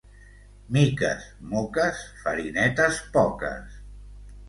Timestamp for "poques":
3.19-3.81